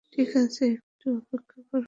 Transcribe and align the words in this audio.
ঠিক 0.13 0.29
আছে, 0.35 0.63
একটু 0.75 1.07
অপেক্ষা 1.19 1.59
করো। 1.63 1.79